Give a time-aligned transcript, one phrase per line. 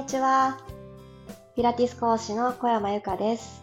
[0.00, 0.56] にちは。
[1.54, 3.62] ピラティス講師の小山由かです。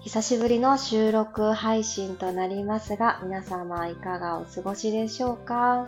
[0.00, 5.86] 久しぶりの収録配信となりますが、皆様いかがお過ごしでしょうか？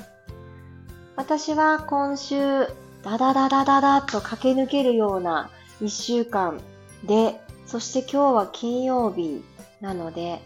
[1.16, 2.68] 私は今週、
[3.02, 5.50] ダダダダダダと駆け抜けるような
[5.80, 6.60] 一週間
[7.02, 9.42] で、そして今日は金曜日
[9.80, 10.40] なので、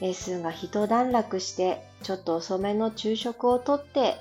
[0.00, 4.16] レッスンが一段落して、ちょっと遅めの昼食をとって、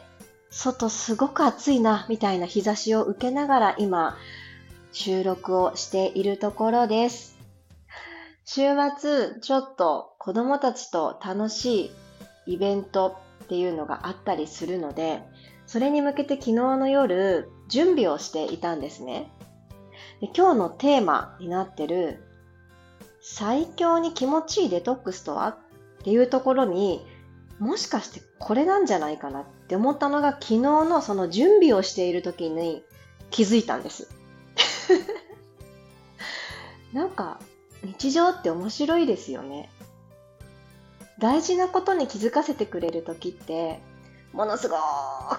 [0.54, 4.18] 外すごく暑いな、みたいな日差しを受けながら今、
[4.92, 7.38] 収録をしているところです。
[8.44, 8.64] 週
[9.00, 11.92] 末、ちょっと子供たちと楽し
[12.45, 15.23] いイベントっていうのがあったりするので、
[15.66, 19.31] それに向けて昨日の夜、準備をしていたんですね。
[20.20, 22.22] で今日のテーマになってる、
[23.22, 25.48] 最強に気持ちいいデトックスとは？
[25.48, 25.58] っ
[26.04, 27.06] ていうところに
[27.59, 32.83] もしかしてこれなんじゃないかなってって思ったのが昨日のその準備をしている時に
[33.30, 34.09] 気づいたんです。
[36.91, 37.39] なんか
[37.81, 39.69] 日常って面白いですよね。
[41.19, 43.80] 大事なことに気づかせてくれる時って
[44.33, 44.75] ものすご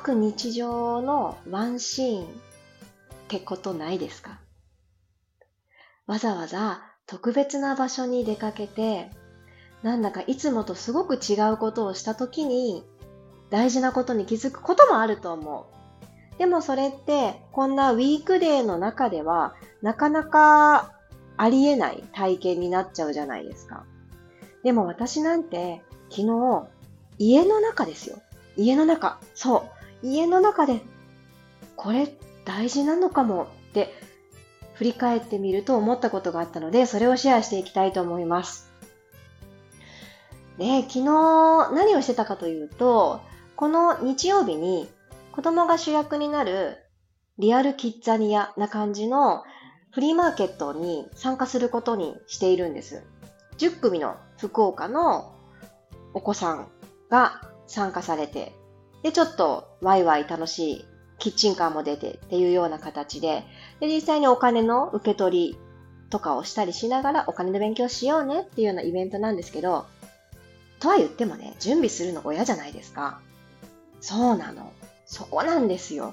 [0.03, 2.27] く日常のワンシーンっ
[3.29, 4.39] てことないですか？
[6.07, 9.11] わざわざ特別な場所に出かけて
[9.83, 12.83] なんだかいつもとすごく違うことをした時に
[13.53, 15.67] 大事なことに気づくこともあると思
[16.35, 16.39] う。
[16.39, 20.95] でもそれってこんなウィークデーの中ではなかなか
[21.37, 23.85] ありえない体験になっちゃうじゃないですか。
[24.65, 26.67] でも私なんて昨日
[27.19, 28.23] 家の中ですよ。
[28.57, 29.21] 家の中。
[29.35, 29.69] そ
[30.03, 30.07] う。
[30.07, 30.81] 家の中で
[31.77, 32.09] これ
[32.47, 33.93] 大事なのかもって
[34.75, 38.73] 振り返ってみると思ったことがあったのでそれをシェアしていきたいと思います。
[40.59, 41.05] で、昨日
[41.73, 43.21] 何をしてたかというと、
[43.57, 44.89] この日曜日に
[45.33, 46.79] 子供が主役になる
[47.39, 49.45] リアルキッザニアな感じの
[49.93, 53.03] フリーマーケットに参加することにしているんです。
[53.59, 55.33] 10組の福岡の
[56.15, 56.69] お子さん
[57.11, 58.53] が参加されて、
[59.03, 60.85] で、ちょっとワイワイ楽しい
[61.19, 63.45] キッチンカーも出てっていうような形で、
[63.81, 65.59] で、実際にお金の受け取り
[66.11, 69.87] とかをしたりしながらお金の勉強しようねっていうようなイベントなんですけど、
[70.81, 73.21] とは言ってもね、準備するの親じゃないですか。
[74.03, 74.71] そうなの。
[75.07, 76.13] そうなんですよ。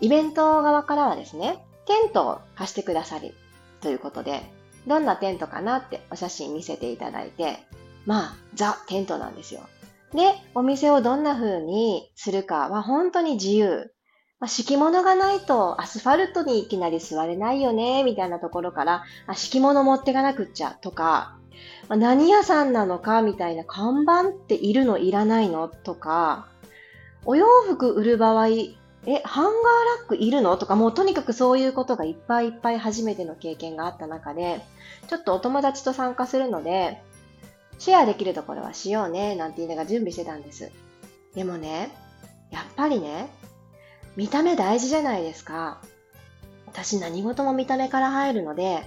[0.00, 3.34] イベント側からはですね、テントを貸してくださる
[3.80, 4.42] ということで、
[4.86, 7.58] どんなテントかなってお写真見せていただいて、
[8.06, 9.60] まあ、ザ・テントなんですよ。
[10.12, 13.92] で、お店をどんな風にするかは本当に自由。
[14.40, 21.38] まあ、敷物がないとアスファルトにいきなり座れないよね、みたいなところから、あ敷物持ってかなくっちゃとか、
[21.88, 26.48] 何屋さんなのかみたいな看板っているのいらないのとか、
[27.24, 29.52] お洋服売る場合、え、ハンガー
[29.98, 30.56] ラックいるの？
[30.56, 34.60] とか、もうとにかくそういうことがいっぱいいっぱい初めての経験があった中で、
[35.08, 37.02] ちょっとお友達と参加するので、
[37.78, 40.70] シェアできるところはしようね、なんて言いながら準備してたんです。
[41.34, 41.90] でもね、
[42.50, 43.28] やっぱりね、
[44.14, 45.80] 見た目大事じゃないですか。
[46.66, 48.82] 私何事も見た目から入るので、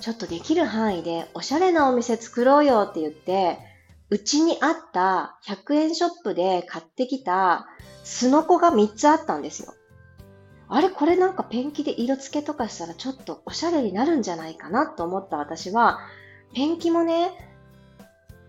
[0.00, 3.58] ちょっとできる範囲でおしゃれなお店作ろうよって言って、
[4.10, 7.66] うちにあった100円ショップで買ってきた
[8.04, 9.74] すのこが3つあったんですよ。
[10.70, 16.00] あれこれなんかペンキで色付けとかしたらちょっとおしゃれになるんじゃないかなと思った私は、
[16.54, 17.30] ペンキもね、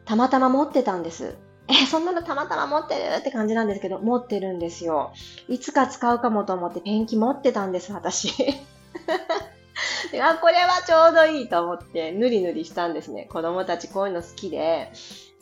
[0.06, 1.36] たまたま持ってたんです。
[1.68, 5.14] え、そんなのたまたま持ってるって感じなんですけど、持ってるんですよ。
[5.48, 8.34] いつか使うかもと思ってペンキ持ってたんです、私。
[10.22, 13.28] あ、これはちょうどいいと思ってぬりぬりしたんですね。
[13.32, 14.92] 子供たちこういうの好きで、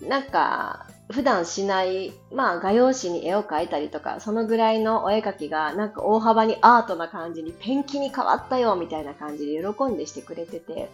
[0.01, 10.89] なんか、普段しない、まあ画用紙に絵を描いたりとか、そのぐらいのお絵描きがなんか大幅にアートな感じにペンキに変わったよみたいな感じで喜んでしてくれてて、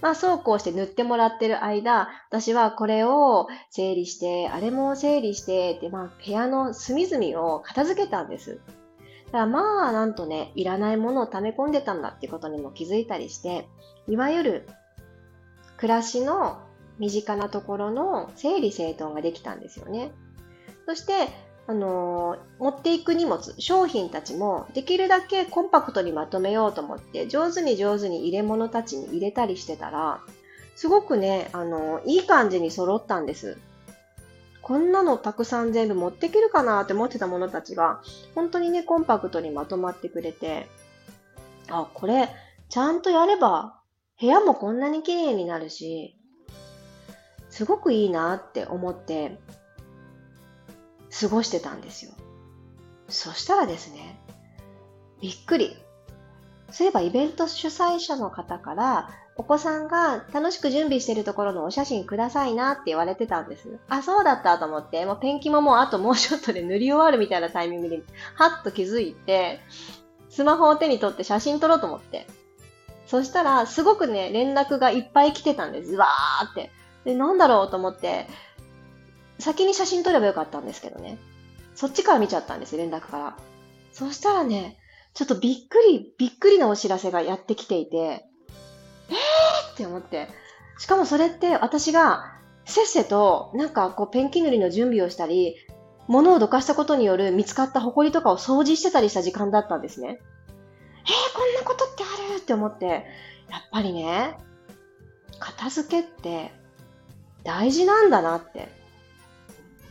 [0.00, 8.60] まあそうこうして塗ってもらってる間、私はこれを整理して、あれも整理して、で、まあ部屋の隅々を片付けたんです。
[9.26, 13.68] だからまあ、なんとね、いらないものを溜め込んでたんだってことにも気づいたりして、
[14.06, 14.68] いわゆる
[15.76, 16.60] 暮らしの
[16.98, 20.12] 身近なところの整理整頓ができたんですよね。
[20.86, 21.28] そして、
[21.68, 30.20] あのー、持っていく荷物、商品たちもできるだけコンパクトにまとめようと思って上手に上手に入れ物たちに入れたりしてたら、
[30.76, 33.58] すごくね、あのー、いい感じに揃ったんです。
[34.62, 38.00] こんなのたくさん全部持っていけるかなって思ってたものたちが、
[38.34, 40.66] 本当にね、コンパクトにまとまってくれて、
[41.68, 42.28] あ、これ、
[42.68, 43.78] ちゃんとやれば、
[44.20, 46.15] 部屋もこんなに綺麗になるし、
[47.56, 49.40] すごくいいなって思って、
[51.18, 52.12] 過ごしてたんですよ。
[53.08, 54.20] そしたらですね、
[55.22, 55.74] びっくり。
[56.70, 63.78] そういえばイベント主催者の方から、お子さんが楽しく準備してるところのお写真くださいなって言われてたんです。
[63.88, 68.02] あ、そうだったと思って、もうペンキももうあともうちょっとで塗り終わるみたいなタイミングで、
[68.34, 69.60] はっと気づいて、
[70.28, 72.26] スマホを手に取って写真撮ろうと思って。
[73.06, 75.94] そしたら、すごくね、連絡がいっぱい来てたんです。
[75.94, 76.70] わーって。
[77.06, 78.26] で、なんだろうと思って、
[79.38, 81.18] 先に写真撮ればよかったんですけどね。
[81.74, 83.36] そっちから見ちゃったんです、連絡から。
[83.92, 84.76] そしたらね、
[85.14, 90.28] ちょっとびっくり、びっくりなお知らせがやってきていて、えーって思って。
[90.78, 92.34] しかもそれって私が
[92.66, 95.54] せっせとなんかこうペンキ塗りの準備をしたり、
[96.08, 100.18] 物をどかしたことによる見つかった埃とかを掃除してたりした時間だったんですね。
[100.18, 104.36] えー、こんなことってあるって思って、やっぱりね、
[105.38, 106.52] 片付けって
[107.46, 108.68] 大事なんだなって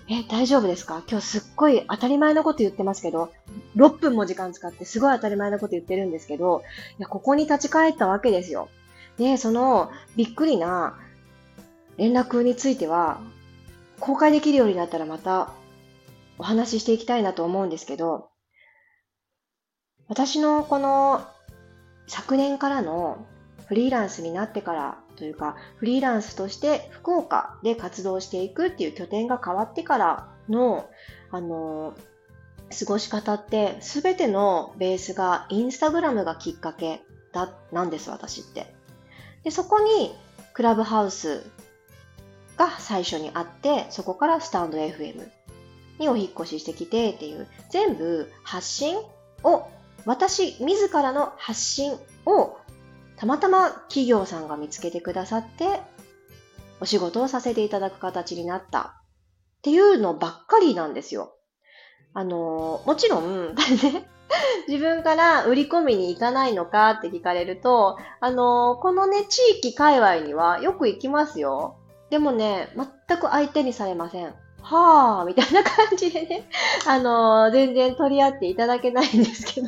[0.08, 1.02] え、大丈夫ですか？
[1.10, 3.32] 今日すっごい当たり前のこと言ってますけど、
[3.76, 6.62] 6分も時間使ってすごい当たり前のこと言ってるんですけど、
[7.00, 8.70] いや、ここに立ち返ったわけですよ。
[9.18, 11.00] で、そのびっくりな
[11.98, 13.20] 連絡については、
[14.00, 15.54] 公開できるようになったらまた
[16.38, 18.30] お話ししていきたいなと思うんですけど、
[20.08, 21.26] 私のこの
[22.06, 23.26] 昨年からの
[23.66, 30.90] フリーランスになってからというか、フリーランスとして福岡で活動していくっていう拠点が変わってからの、
[31.32, 31.96] あの、
[32.78, 37.02] 過ごし方って、すべてのベースがインスタグラムがきっかけ
[37.32, 38.74] だ、なんです、私って。
[39.44, 40.16] で、そこに、
[40.54, 41.44] クラブハウス
[42.58, 45.30] が最初にあって、そこからスタンド FM
[46.00, 48.98] にお引越ししてきてっていう、全部発信
[49.44, 49.68] を、
[50.06, 52.58] 私自らの発信を
[53.18, 55.80] たまたま企業さんが見つけてくださって、
[56.82, 61.34] お仕事をさせていただく形になったっていうのばっかりなんですよ。
[62.14, 63.56] あの、もちろん、
[64.68, 71.78] 自分から売り込みに行かないのかって聞かれると、あの、このね、地域界隈にはよく行きますよ。
[72.10, 72.70] でもね、
[73.08, 74.34] 全く相手にされません。
[74.62, 76.50] はぁ、みたいな感じでね、
[76.88, 79.68] あの、全然取り合っていただけないんですけど、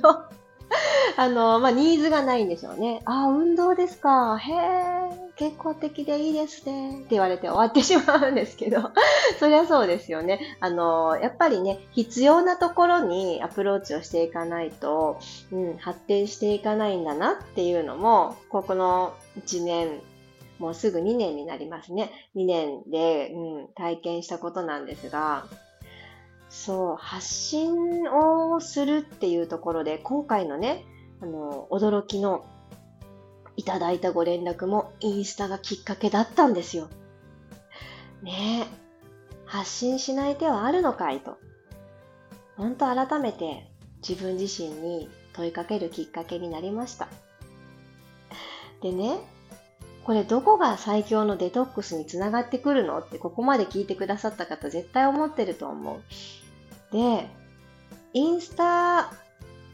[1.20, 3.02] あの、まあ、ニーズがないんでしょうね。
[3.06, 4.38] ああ、運動ですか。
[4.38, 6.92] へえ、健康的でいいですね。
[6.92, 8.92] って言われて終わってしまうんですけど、
[9.40, 10.40] そりゃそうですよね。
[10.60, 15.18] あの、やっぱりね、必要なところにアプローチをしていかないと、
[15.52, 20.00] うん、発展していかないんだなっていうのも、ここの1年、
[20.60, 22.12] もうすぐ2年になりますね。
[22.36, 25.46] 2年で、うん、体験したことなんですが、
[26.50, 30.86] そう、発信をするっていうところで、今回のね、
[31.22, 32.46] あの、驚きの
[33.56, 36.90] いただいたご連絡もインスタがきっかけだったんですよ。
[38.22, 38.88] ねえ、
[39.46, 41.38] 発信しない手はあるのかいと。
[42.56, 43.72] ほんと改めて
[44.08, 47.08] 自分自身に問いかけるきっかけになりました。
[48.82, 49.18] でね、
[50.04, 56.94] これどこが最強のデトックスにつながってくるのってここまで聞いてくださった方絶対思ってると思う。
[56.94, 57.28] で、
[58.14, 59.12] インスタ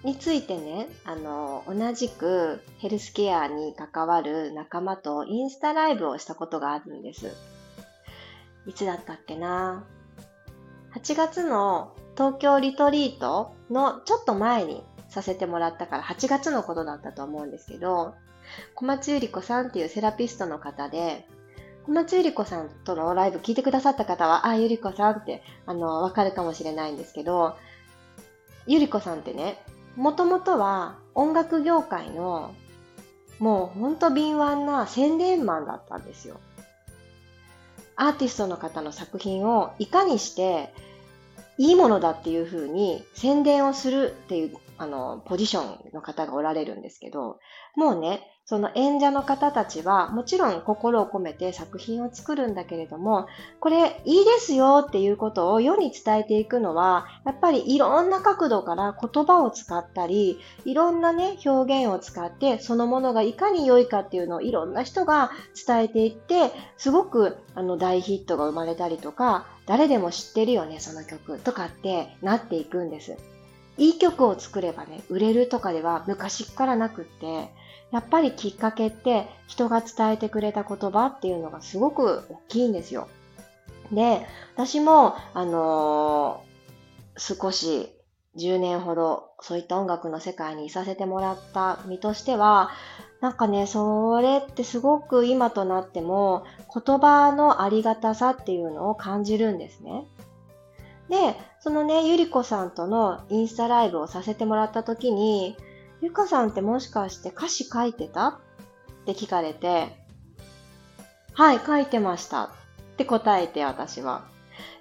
[0.04, 7.32] についてね、あの、同じくヘルスケアに関わる仲間とインスタライブをしたことがあるんです。
[8.66, 9.86] いつだったっけな
[10.96, 18.16] ?8 月の東京リトリートのちょっと前にさせてもらったから8月のことだったと思うんですけど、
[18.76, 21.26] 小松ゆり子さんっていうセラピストの方で、
[21.86, 27.56] 小松ゆり子さんとのライブ聞いてくださった方は、あ、ゆり子さんって、あの、わかるかもしれないんですけど、
[28.68, 29.62] ゆり子さんってね、
[29.96, 32.54] もともとは音楽業界の
[33.40, 36.40] もうほんと敏腕な宣伝マンだったんですよ。
[37.96, 40.74] アーティストの方の作品をいかにして
[41.58, 47.40] いいものだっていうふうに宣伝をするっていうあのポジションの方がおられるんですけど、
[47.76, 53.28] もうね、その演者の方たちはもちろん心を込めて作品を作るんだけれども、
[53.62, 65.32] これいいですよっていうことを世に伝えていくのは、やっぱりいろんな角度から言葉を使ったり、いろんなね、表現を使って、そのものがいかに良いかっていうのをいろんな人が
[65.66, 73.16] 伝えていって、すごくあの大ヒットが生まれたりとか、誰でも知ってるよね、その曲とかってなっていくんです。
[73.78, 77.50] いい曲を作ればね、売れるとかでは昔からなくって、
[77.94, 83.08] やっぱりきっかけって人が伝えてくれた言葉っていうのがすごく大きいんですよ。
[83.92, 87.92] で、私も、あのー、少し
[88.36, 92.72] 10年ほどそういった音楽の世界にいさせてもらった身としては、
[93.22, 100.08] なんかね、それってすごく今となっても言葉のありがたさっていうのを感じるんですね。
[101.10, 105.56] で、そのね、ゆりこさんとのインスタライブをさせてもらった時に、
[106.04, 108.28] ゆかさんってもしかして歌詞書いてた？
[108.28, 108.36] っ
[109.06, 109.96] て聞かれて、
[111.32, 112.50] はい、書いてましたっ
[112.98, 114.26] て答えて私は。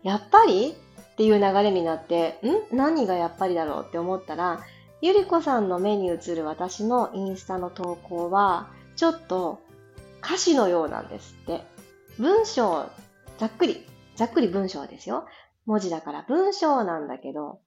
[0.03, 0.75] やっぱり？
[1.13, 2.41] っていう流れになって、
[2.73, 2.77] ん？
[2.77, 4.63] 何がやっぱりだろうって思ったら、
[5.01, 9.63] ゆりこさんの目に映る私のインスタの投稿は、ちょっと
[10.25, 11.61] 歌詞のようなんですって。
[12.19, 12.87] 文章、
[13.39, 13.87] ざっくり、
[14.17, 15.27] ざっくり文章ですよ。
[15.67, 17.61] 文字だから文章なんだけど、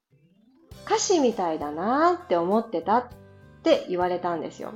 [0.86, 3.06] 歌詞みたいだなーって思ってたっ
[3.66, 4.76] って言われたんですよ。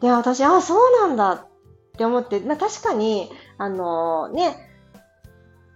[0.00, 1.46] で、私、あ、そうなんだっ
[1.98, 4.56] て思って、まあ確かに、あのー、ね、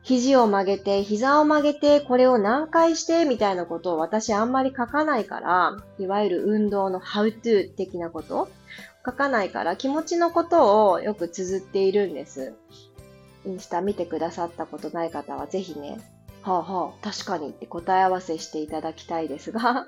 [0.03, 8.49] 肘を曲げて、膝を曲げて、これを何回して、みたいなことを私あんまり書かないから、いわゆる運動の how to 的なこと
[9.05, 12.55] 書かないから気持ちのことをよく綴っているんです。
[13.45, 15.99] インスタ見てくださったことない方はぜひね、
[16.43, 19.87] はあはあ、確かにって答え合わせしていただきたいですが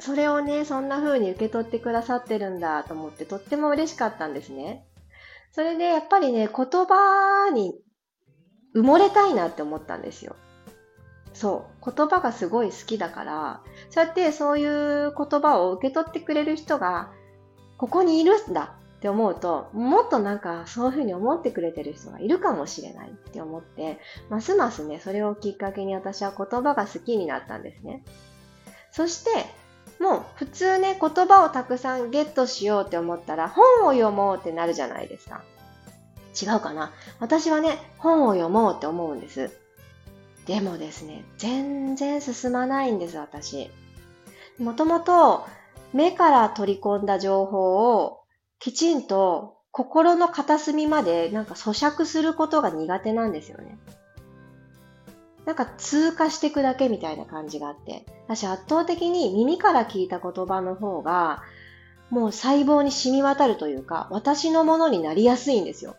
[0.00, 4.86] それをね、そんな風に受け取ってくださってるんだと思ってとっても嬉しかったんですね。
[5.52, 7.74] それでやっぱりね、言葉に
[8.74, 10.36] 埋もれたいなって思ったんですよ。
[11.32, 11.92] そう。
[11.92, 17.10] 言葉がすごい好きだから、そうやってそういう言葉を受け取ってくれる人が、
[17.78, 28.04] ここにいるんだって思うと、もっとなんかそういうふうに思ってくれてる人がいるかもしれないって思って、ますますね、それをきっかけに私は言葉が好きになったんですね。
[28.92, 29.30] そして、
[30.00, 35.42] もう普通ね、言葉をたくさんゲットしようって思ったら本を読もうってなるじゃないですか。
[36.40, 36.90] 違うかな？
[37.20, 39.50] 私はね、本を読もうって思うんです。
[40.46, 43.70] でもですね、全然進まないんです、私。
[44.58, 45.44] もともと
[45.92, 48.20] 目から取り込んだ情報を
[48.58, 53.78] きちんと心の片隅までなんか咀嚼することが苦手なんですよね。
[55.46, 58.04] なんか通過していくだけみたいな感じがあって。
[58.26, 61.42] 私圧倒的に耳から聞いた言葉の方が
[62.10, 65.96] もう細胞に染み渡るというか私のものになりやすいんですよ。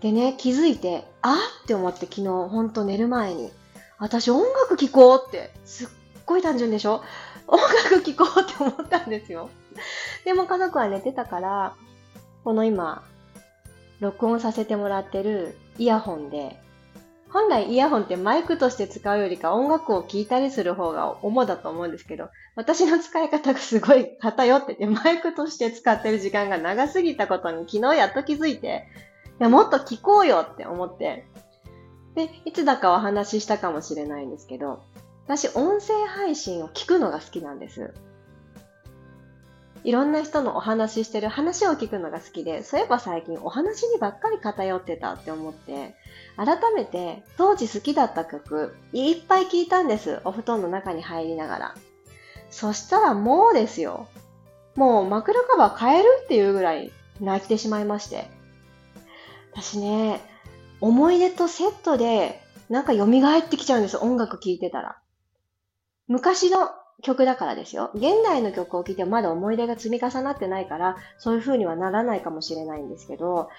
[0.00, 3.50] でね、気づいて、あって思って昨日、ほんと寝る前に、
[3.98, 5.88] 私音楽聴こうって、すっ
[6.24, 7.02] ごい単純でしょ？
[7.48, 9.50] 音楽聴こうって思ったんですよ。
[10.24, 11.74] でも家族は寝てたから、
[12.44, 13.02] この今、
[13.98, 16.60] 録音させてもらってるイヤホンで、
[17.30, 28.88] 本来イヤホンってマイクとして使うよりか音楽を聴いたりする方が主だと思うんですけど、私の使い方がすごい偏ってて、マイクとして使ってる時間が長すぎたことに昨日やっと気づいて、
[29.40, 31.26] いや、もっと聞こうよって思って。
[32.14, 34.82] で、いつだかお話ししたかもしれないんですけど、
[35.26, 37.92] 私、音声配信を聞くのが好きなんです。
[39.84, 45.94] いろんな人のお話ししてる話を聞くのが好きで、そういえば最近お話にばっかり偏ってたって思って、
[46.36, 50.20] 改めて当時好きだった曲、いっぱい聞いたんです。
[50.24, 51.74] お布団の中に入りながら。
[52.50, 54.08] そしたらもうですよ。
[54.74, 58.30] もう枕カバー変えるっていうぐらい泣いてしまいまして。
[59.52, 60.20] 私ね、
[60.80, 64.98] 思い出とセットでなんか蘇ってきちゃうんです音楽聴いてたら。
[66.06, 66.70] 昔の
[67.02, 67.90] 曲だからですよ。
[67.94, 73.50] 現代の曲を聴いてもまだ思い出が積み重なってないから、そういう風にはならないかもしれないんですけど、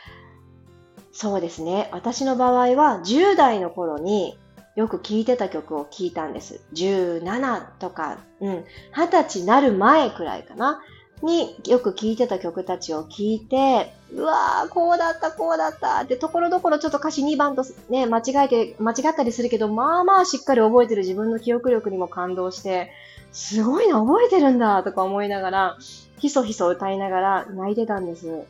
[1.12, 1.90] そうですね。
[1.92, 4.38] 私の場合は10代の頃に
[4.76, 6.62] よく聴いてた曲を聴いたんです。
[6.74, 10.82] 17とか、うん、20歳なる前くらいかな。
[11.22, 22.90] によく聴いてた曲たちを聴いて、うわー、こうだった、こうだったって、ところどころちょっと歌詞2番とね、間違えて、間違ったりするけど、まあまあしっかり覚えてる自分の記憶力にも感動して、
[23.32, 25.78] すごいな、覚えてるんだとか思いながら、
[26.20, 28.44] ひそひそ歌いながら泣いてたんです。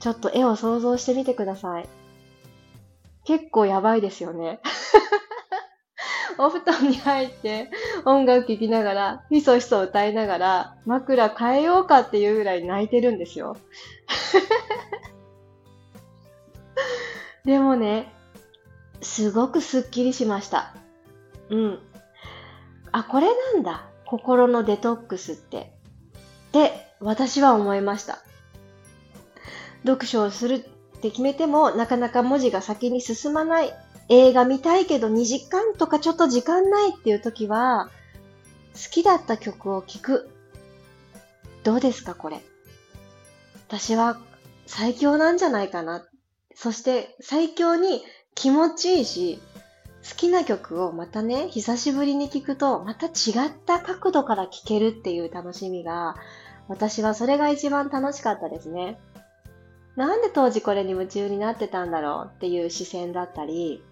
[0.00, 1.88] ちょっと絵を想像してみてください。
[3.24, 4.60] 結構やばいですよね。
[6.38, 7.70] お布団に入って
[8.04, 13.56] 音楽聴きながら、ひそひそ歌いながら、枕変えようかっていうぐらい泣いてるんですよ。
[17.44, 18.12] でもね、
[19.00, 20.74] すごくスッキリしました。
[21.48, 21.78] うん。
[22.96, 23.84] あ、これなんだ。
[24.06, 25.74] 心のデトックスって。
[26.48, 28.20] って私は思いました。
[29.84, 33.74] 読書をするって決めても、なかなか文字が先に進まない
[34.08, 37.90] 映画見たいけど2時間とかちょっと時間ないっていう時は、
[38.72, 40.30] 好きだった曲を聴く。
[41.64, 42.40] どうですか、これ。
[43.68, 44.18] 私は
[44.64, 46.06] 最強なんじゃないかな。
[46.54, 48.02] そして最強に
[48.34, 49.38] 気持ちいいし、
[50.08, 53.10] 好きな曲をまたね、久しぶりに聴くと、また違
[53.48, 56.16] った角度から聴けるっていう楽しみが、
[56.68, 59.00] 私はそれが一番楽しかったですね。
[59.96, 63.82] なんで当時これに夢中になってたんだろうっていう視線だったり、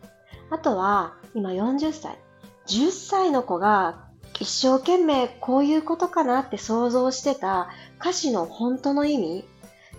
[0.50, 2.18] あとは今40歳。
[2.66, 4.04] 10歳の子が
[4.38, 7.68] 一生懸命こういうことかなって想像してた
[8.00, 9.44] 歌詞の本当の意味、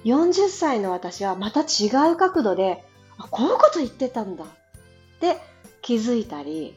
[0.05, 2.83] 40歳の私はまた違う角度で、
[3.17, 4.47] あ、こういうこと言ってたんだっ
[5.19, 5.37] て
[5.85, 6.75] 気づいたり、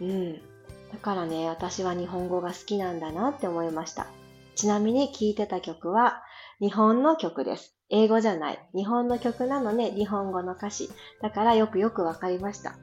[0.00, 0.34] うん。
[0.34, 4.06] だからね、私は日本語が好きなんだなって思いました。
[4.54, 6.22] ちなみに聴いてた曲は
[6.60, 7.74] 日本の曲です。
[7.88, 8.64] 英語じゃない。
[8.76, 10.88] 日本の曲なのね、日本語の歌詞。
[11.20, 12.76] だからよくよくわかりました。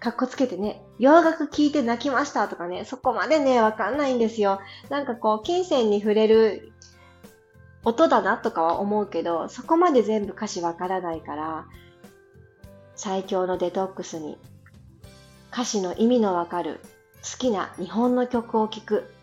[0.00, 4.60] かっこつけてね、洋楽聴いて泣きましたとかね、そこまでね、わかんないんですよ。
[4.88, 6.72] なんかこう、金銭に触れる
[7.84, 11.66] 音だなとかは思うけど、そこまで全部歌詞わからないから、
[12.96, 14.38] 最強のデトックスに
[15.54, 16.80] 歌詞の意味のわかる
[17.22, 19.14] 好きな日本の曲を聴く。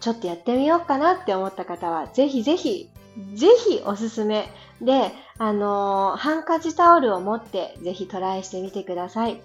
[0.00, 2.88] ちょっとやってみようかなって思った方は、ぜひぜひ、
[3.34, 4.48] ぜひおすすめ
[4.80, 9.38] で、あのー、ハンカチタオルを持ってぜひトライしてみてください。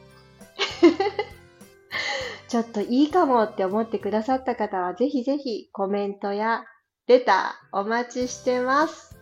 [2.48, 6.64] ちょっといいかもって思ってくださった方は、ぜひぜひコメントや
[7.08, 9.21] レターお待ちしてます。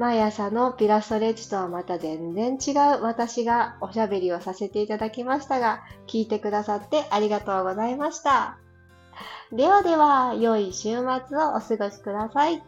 [0.00, 8.56] 毎朝のピラストレッチとはまた全然違う私がおしゃべりをさせていただきましたが、聞いてくださってありがとうございました。
[9.52, 12.62] ではでは、良い週末をお過ごしください。